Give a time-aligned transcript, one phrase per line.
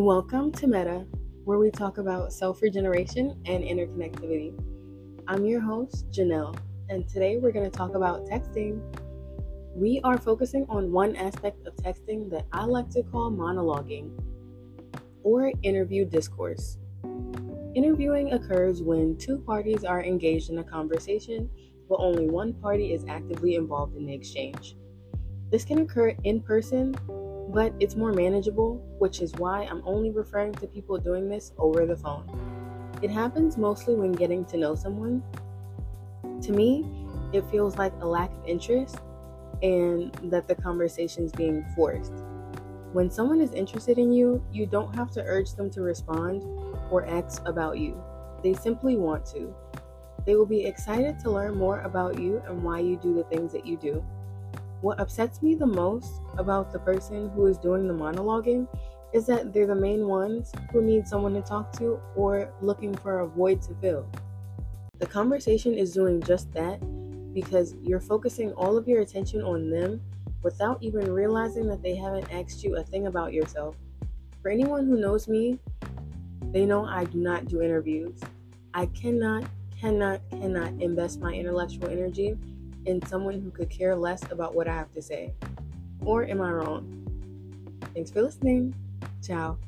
[0.00, 1.04] Welcome to Meta,
[1.44, 4.58] where we talk about self regeneration and interconnectivity.
[5.28, 6.56] I'm your host, Janelle,
[6.88, 8.80] and today we're going to talk about texting.
[9.74, 14.18] We are focusing on one aspect of texting that I like to call monologuing
[15.22, 16.78] or interview discourse.
[17.74, 21.50] Interviewing occurs when two parties are engaged in a conversation,
[21.90, 24.76] but only one party is actively involved in the exchange.
[25.50, 26.94] This can occur in person
[27.52, 31.86] but it's more manageable, which is why I'm only referring to people doing this over
[31.86, 32.24] the phone.
[33.02, 35.22] It happens mostly when getting to know someone.
[36.42, 36.84] To me,
[37.32, 38.98] it feels like a lack of interest
[39.62, 42.12] and that the conversation is being forced.
[42.92, 46.42] When someone is interested in you, you don't have to urge them to respond
[46.90, 48.02] or ask about you.
[48.42, 49.54] They simply want to.
[50.26, 53.52] They will be excited to learn more about you and why you do the things
[53.52, 54.04] that you do.
[54.80, 58.66] What upsets me the most about the person who is doing the monologuing
[59.12, 63.20] is that they're the main ones who need someone to talk to or looking for
[63.20, 64.06] a void to fill.
[64.98, 66.80] The conversation is doing just that
[67.34, 70.00] because you're focusing all of your attention on them
[70.42, 73.76] without even realizing that they haven't asked you a thing about yourself.
[74.40, 75.58] For anyone who knows me,
[76.52, 78.18] they know I do not do interviews.
[78.72, 79.44] I cannot,
[79.78, 82.38] cannot, cannot invest my intellectual energy
[82.86, 85.34] in someone who could care less about what I have to say?
[86.04, 86.96] Or am I wrong?
[87.94, 88.74] Thanks for listening.
[89.22, 89.58] Ciao.